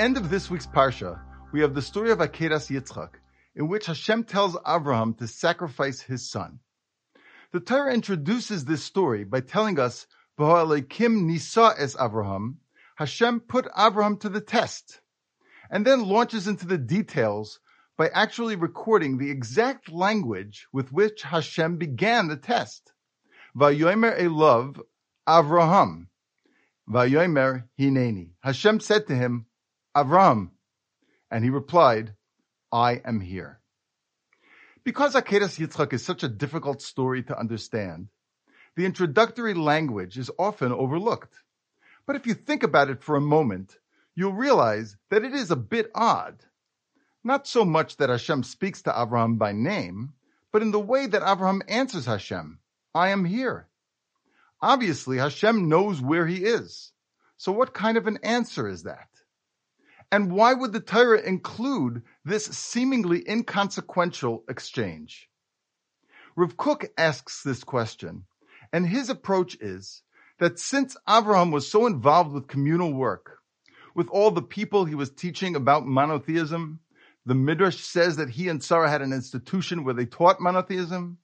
end 0.00 0.16
of 0.16 0.30
this 0.30 0.50
week's 0.50 0.66
Parsha, 0.66 1.20
we 1.52 1.60
have 1.60 1.74
the 1.74 1.82
story 1.82 2.10
of 2.10 2.18
Akedas 2.18 2.70
Yitzchak, 2.70 3.14
in 3.54 3.68
which 3.68 3.86
Hashem 3.86 4.24
tells 4.24 4.56
Abraham 4.66 5.14
to 5.14 5.26
sacrifice 5.26 6.00
his 6.00 6.30
son. 6.30 6.60
The 7.52 7.60
Torah 7.60 7.92
introduces 7.92 8.64
this 8.64 8.82
story 8.82 9.24
by 9.24 9.40
telling 9.40 9.78
us, 9.78 10.06
Kim 10.88 11.26
Nisa 11.26 11.74
es 11.78 11.96
Abraham, 12.00 12.58
Hashem 12.96 13.40
put 13.40 13.68
Abraham 13.76 14.16
to 14.18 14.28
the 14.28 14.40
test, 14.40 15.00
and 15.70 15.86
then 15.86 16.08
launches 16.08 16.46
into 16.46 16.66
the 16.66 16.78
details 16.78 17.60
by 17.96 18.08
actually 18.08 18.56
recording 18.56 19.18
the 19.18 19.30
exact 19.30 19.90
language 19.90 20.66
with 20.72 20.92
which 20.92 21.22
Hashem 21.22 21.76
began 21.76 22.28
the 22.28 22.36
test. 22.36 22.92
Vayomer 23.56 24.18
Elov 24.18 24.80
Avraham. 25.28 26.06
Vayomer 26.88 27.64
Hineni. 27.78 28.30
Hashem 28.40 28.80
said 28.80 29.06
to 29.08 29.14
him, 29.14 29.46
Avram. 29.96 30.50
And 31.30 31.44
he 31.44 31.50
replied, 31.50 32.14
I 32.72 33.00
am 33.04 33.20
here. 33.20 33.60
Because 34.84 35.14
Akedas 35.14 35.58
Yitzchak 35.58 35.92
is 35.92 36.04
such 36.04 36.22
a 36.22 36.28
difficult 36.28 36.82
story 36.82 37.22
to 37.24 37.38
understand, 37.38 38.08
the 38.76 38.86
introductory 38.86 39.54
language 39.54 40.16
is 40.16 40.30
often 40.38 40.72
overlooked. 40.72 41.34
But 42.06 42.16
if 42.16 42.26
you 42.26 42.34
think 42.34 42.62
about 42.62 42.90
it 42.90 43.02
for 43.02 43.16
a 43.16 43.20
moment, 43.20 43.76
you'll 44.14 44.32
realize 44.32 44.96
that 45.10 45.24
it 45.24 45.34
is 45.34 45.50
a 45.50 45.56
bit 45.56 45.90
odd. 45.94 46.42
Not 47.22 47.46
so 47.46 47.64
much 47.64 47.98
that 47.98 48.08
Hashem 48.08 48.44
speaks 48.44 48.82
to 48.82 48.94
Abraham 48.96 49.36
by 49.36 49.52
name, 49.52 50.14
but 50.52 50.62
in 50.62 50.70
the 50.70 50.80
way 50.80 51.06
that 51.06 51.22
Abraham 51.22 51.62
answers 51.68 52.06
Hashem, 52.06 52.58
I 52.94 53.10
am 53.10 53.24
here. 53.24 53.68
Obviously, 54.62 55.18
Hashem 55.18 55.68
knows 55.68 56.00
where 56.00 56.26
he 56.26 56.44
is. 56.44 56.92
So 57.36 57.52
what 57.52 57.74
kind 57.74 57.96
of 57.96 58.06
an 58.06 58.18
answer 58.22 58.66
is 58.68 58.84
that? 58.84 59.09
And 60.12 60.32
why 60.32 60.54
would 60.54 60.72
the 60.72 60.80
Torah 60.80 61.20
include 61.20 62.02
this 62.24 62.46
seemingly 62.46 63.22
inconsequential 63.28 64.44
exchange? 64.48 65.28
Rav 66.36 66.56
Kook 66.56 66.86
asks 66.98 67.42
this 67.42 67.62
question, 67.62 68.24
and 68.72 68.86
his 68.86 69.08
approach 69.08 69.56
is 69.60 70.02
that 70.38 70.58
since 70.58 70.96
Abraham 71.08 71.50
was 71.50 71.70
so 71.70 71.86
involved 71.86 72.32
with 72.32 72.48
communal 72.48 72.92
work, 72.92 73.38
with 73.94 74.08
all 74.08 74.30
the 74.30 74.42
people 74.42 74.84
he 74.84 74.94
was 74.94 75.10
teaching 75.10 75.54
about 75.54 75.86
monotheism, 75.86 76.80
the 77.26 77.34
Midrash 77.34 77.80
says 77.80 78.16
that 78.16 78.30
he 78.30 78.48
and 78.48 78.62
Sarah 78.62 78.90
had 78.90 79.02
an 79.02 79.12
institution 79.12 79.84
where 79.84 79.94
they 79.94 80.06
taught 80.06 80.40
monotheism 80.40 81.18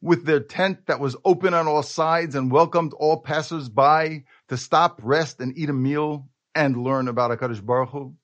with 0.00 0.24
their 0.24 0.40
tent 0.40 0.86
that 0.86 1.00
was 1.00 1.16
open 1.24 1.54
on 1.54 1.66
all 1.66 1.82
sides 1.82 2.34
and 2.34 2.50
welcomed 2.50 2.94
all 2.94 3.20
passers-by 3.20 4.24
to 4.48 4.56
stop, 4.56 5.00
rest, 5.02 5.40
and 5.40 5.56
eat 5.58 5.68
a 5.68 5.74
meal 5.74 6.28
and 6.58 6.76
learn 6.76 7.06
about 7.06 7.30
HaKadosh 7.30 7.64
Baruch 7.64 7.90
Hu. 7.90 8.14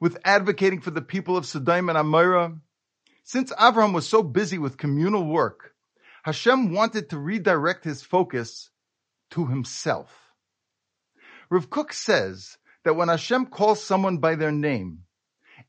With 0.00 0.16
advocating 0.24 0.80
for 0.80 0.92
the 0.92 1.02
people 1.02 1.36
of 1.36 1.44
Sodom 1.44 1.88
and 1.88 1.98
Amorah. 1.98 2.60
Since 3.24 3.52
Abraham 3.58 3.92
was 3.92 4.08
so 4.08 4.22
busy 4.22 4.58
with 4.58 4.76
communal 4.76 5.26
work, 5.26 5.72
Hashem 6.22 6.72
wanted 6.72 7.10
to 7.10 7.18
redirect 7.18 7.82
his 7.82 8.00
focus 8.00 8.70
to 9.30 9.46
himself. 9.46 10.14
Rav 11.50 11.68
Kook 11.68 11.92
says 11.92 12.58
that 12.84 12.94
when 12.94 13.08
Hashem 13.08 13.46
calls 13.46 13.82
someone 13.82 14.18
by 14.18 14.36
their 14.36 14.52
name, 14.52 15.00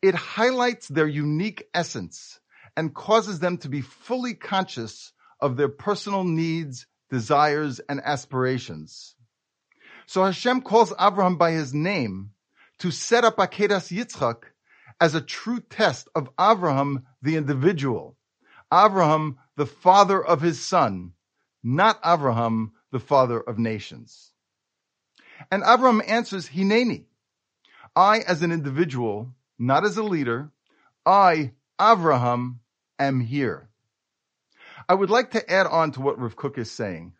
it 0.01 0.13
highlights 0.13 0.87
their 0.87 1.07
unique 1.07 1.63
essence 1.73 2.39
and 2.77 2.93
causes 2.93 3.39
them 3.39 3.57
to 3.59 3.69
be 3.69 3.81
fully 3.81 4.35
conscious 4.35 5.11
of 5.39 5.57
their 5.57 5.69
personal 5.69 6.23
needs, 6.23 6.85
desires, 7.09 7.79
and 7.89 7.99
aspirations. 8.03 9.15
So 10.07 10.23
Hashem 10.23 10.61
calls 10.61 10.93
Abraham 10.99 11.37
by 11.37 11.51
his 11.51 11.73
name 11.73 12.31
to 12.79 12.91
set 12.91 13.23
up 13.23 13.37
Akedas 13.37 13.91
Yitzchak 13.95 14.43
as 14.99 15.15
a 15.15 15.21
true 15.21 15.59
test 15.59 16.07
of 16.15 16.29
Abraham, 16.39 17.05
the 17.21 17.35
individual. 17.35 18.17
Abraham, 18.71 19.37
the 19.55 19.65
father 19.65 20.23
of 20.23 20.41
his 20.41 20.63
son, 20.63 21.13
not 21.63 21.99
Abraham, 22.05 22.73
the 22.91 22.99
father 22.99 23.39
of 23.39 23.57
nations. 23.59 24.31
And 25.51 25.63
Abraham 25.65 26.01
answers, 26.07 26.49
Hineni. 26.49 27.05
I, 27.95 28.19
as 28.19 28.41
an 28.41 28.51
individual, 28.51 29.33
not 29.57 29.85
as 29.85 29.97
a 29.97 30.03
leader, 30.03 30.51
I, 31.05 31.53
Abraham, 31.79 32.59
am 32.99 33.21
here. 33.21 33.69
I 34.87 34.93
would 34.93 35.09
like 35.09 35.31
to 35.31 35.51
add 35.51 35.67
on 35.67 35.91
to 35.93 36.01
what 36.01 36.19
Rav 36.19 36.35
Kook 36.35 36.57
is 36.57 36.71
saying, 36.71 37.13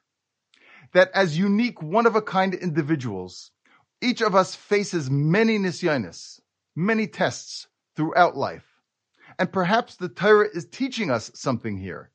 that 0.96 1.12
as 1.14 1.38
unique, 1.38 1.82
one 1.82 2.06
of 2.06 2.16
a 2.16 2.22
kind 2.22 2.54
individuals, 2.54 3.52
each 4.02 4.22
of 4.22 4.34
us 4.34 4.56
faces 4.56 5.10
many 5.10 5.60
nisyonos, 5.60 6.40
many 6.74 7.06
tests 7.06 7.68
throughout 7.98 8.38
life. 8.38 8.66
And 9.38 9.52
perhaps 9.52 9.98
the 9.98 10.08
Torah 10.08 10.48
is 10.54 10.66
teaching 10.66 11.12
us 11.12 11.32
something 11.36 11.78
here. 11.78 12.12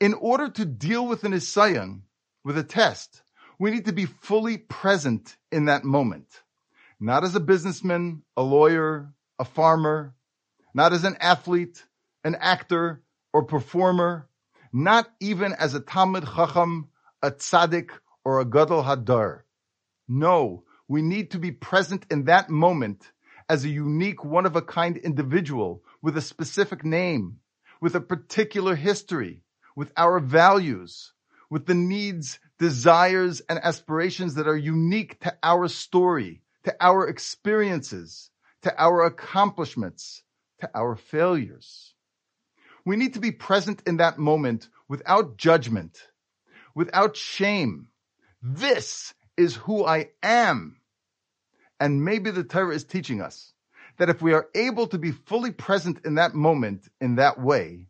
In 0.00 0.14
order 0.14 0.48
to 0.48 0.64
deal 0.64 1.06
with 1.06 1.24
a 1.24 1.28
nisayon, 1.28 2.00
with 2.42 2.56
a 2.56 2.64
test, 2.64 3.20
we 3.58 3.70
need 3.70 3.84
to 3.84 3.92
be 3.92 4.06
fully 4.06 4.56
present 4.56 5.36
in 5.52 5.66
that 5.66 5.84
moment. 5.84 6.42
Not 6.98 7.22
as 7.22 7.34
a 7.34 7.40
businessman, 7.40 8.22
a 8.34 8.42
lawyer, 8.42 9.12
a 9.38 9.44
farmer, 9.44 10.14
not 10.72 10.94
as 10.94 11.04
an 11.04 11.18
athlete, 11.20 11.84
an 12.24 12.34
actor, 12.40 13.02
or 13.34 13.42
performer, 13.42 14.26
not 14.72 15.06
even 15.20 15.52
as 15.52 15.74
a 15.74 15.80
Talmid 15.80 16.24
Chacham, 16.34 16.88
a 17.22 17.30
tzaddik, 17.30 17.90
or 18.26 18.40
a 18.40 18.44
Gadol 18.44 18.82
Hador. 18.82 19.42
No, 20.08 20.64
we 20.88 21.00
need 21.00 21.30
to 21.30 21.38
be 21.38 21.52
present 21.52 22.04
in 22.10 22.24
that 22.24 22.50
moment 22.50 23.12
as 23.48 23.64
a 23.64 23.68
unique, 23.68 24.24
one 24.24 24.46
of 24.46 24.56
a 24.56 24.62
kind 24.62 24.96
individual 24.96 25.84
with 26.02 26.16
a 26.16 26.20
specific 26.20 26.84
name, 26.84 27.38
with 27.80 27.94
a 27.94 28.00
particular 28.00 28.74
history, 28.74 29.44
with 29.76 29.92
our 29.96 30.18
values, 30.18 31.12
with 31.50 31.66
the 31.66 31.74
needs, 31.76 32.40
desires, 32.58 33.42
and 33.48 33.60
aspirations 33.62 34.34
that 34.34 34.48
are 34.48 34.56
unique 34.56 35.20
to 35.20 35.32
our 35.44 35.68
story, 35.68 36.42
to 36.64 36.74
our 36.80 37.06
experiences, 37.06 38.30
to 38.62 38.74
our 38.76 39.04
accomplishments, 39.04 40.24
to 40.58 40.68
our 40.74 40.96
failures. 40.96 41.94
We 42.84 42.96
need 42.96 43.14
to 43.14 43.20
be 43.20 43.30
present 43.30 43.84
in 43.86 43.98
that 43.98 44.18
moment 44.18 44.68
without 44.88 45.36
judgment, 45.36 45.96
without 46.74 47.16
shame. 47.16 47.86
This 48.42 49.14
is 49.36 49.56
who 49.56 49.84
I 49.84 50.10
am. 50.22 50.80
And 51.78 52.04
maybe 52.04 52.30
the 52.30 52.44
Torah 52.44 52.74
is 52.74 52.84
teaching 52.84 53.20
us 53.20 53.52
that 53.98 54.08
if 54.08 54.22
we 54.22 54.32
are 54.32 54.48
able 54.54 54.86
to 54.88 54.98
be 54.98 55.12
fully 55.12 55.52
present 55.52 56.04
in 56.04 56.16
that 56.16 56.34
moment 56.34 56.88
in 57.00 57.16
that 57.16 57.40
way, 57.40 57.88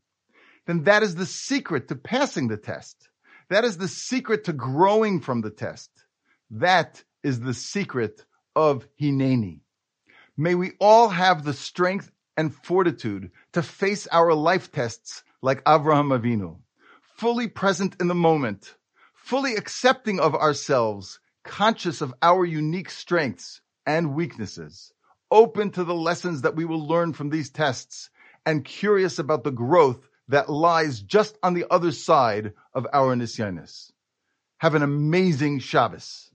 then 0.66 0.84
that 0.84 1.02
is 1.02 1.14
the 1.14 1.26
secret 1.26 1.88
to 1.88 1.96
passing 1.96 2.48
the 2.48 2.56
test. 2.56 3.08
That 3.48 3.64
is 3.64 3.78
the 3.78 3.88
secret 3.88 4.44
to 4.44 4.52
growing 4.52 5.20
from 5.20 5.40
the 5.40 5.50
test. 5.50 5.90
That 6.50 7.02
is 7.22 7.40
the 7.40 7.54
secret 7.54 8.24
of 8.54 8.86
Hineni. 9.00 9.60
May 10.36 10.54
we 10.54 10.72
all 10.80 11.08
have 11.08 11.44
the 11.44 11.54
strength 11.54 12.10
and 12.36 12.54
fortitude 12.54 13.30
to 13.52 13.62
face 13.62 14.06
our 14.08 14.34
life 14.34 14.70
tests 14.70 15.22
like 15.42 15.64
Avraham 15.64 16.16
Avinu, 16.16 16.58
fully 17.16 17.48
present 17.48 17.96
in 18.00 18.08
the 18.08 18.14
moment, 18.14 18.74
fully 19.26 19.56
accepting 19.56 20.20
of 20.20 20.36
ourselves, 20.36 21.18
conscious 21.42 22.00
of 22.00 22.14
our 22.22 22.44
unique 22.44 22.88
strengths 22.88 23.60
and 23.84 24.14
weaknesses, 24.14 24.92
open 25.32 25.68
to 25.68 25.82
the 25.82 25.94
lessons 25.94 26.42
that 26.42 26.54
we 26.54 26.64
will 26.64 26.86
learn 26.86 27.12
from 27.12 27.28
these 27.28 27.50
tests, 27.50 28.08
and 28.46 28.64
curious 28.64 29.18
about 29.18 29.42
the 29.42 29.50
growth 29.50 30.08
that 30.28 30.48
lies 30.48 31.00
just 31.00 31.36
on 31.42 31.54
the 31.54 31.66
other 31.72 31.90
side 31.90 32.52
of 32.72 32.86
our 32.92 33.16
nisyonos. 33.16 33.90
Have 34.58 34.76
an 34.76 34.84
amazing 34.84 35.58
Shabbos. 35.58 36.30